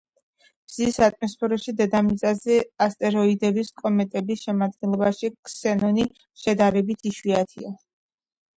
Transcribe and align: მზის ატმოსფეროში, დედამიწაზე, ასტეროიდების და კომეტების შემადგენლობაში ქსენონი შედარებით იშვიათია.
მზის 0.69 0.95
ატმოსფეროში, 1.07 1.73
დედამიწაზე, 1.81 2.57
ასტეროიდების 2.87 3.71
და 3.75 3.83
კომეტების 3.83 4.43
შემადგენლობაში 4.47 5.33
ქსენონი 5.51 6.09
შედარებით 6.45 7.09
იშვიათია. 7.15 7.79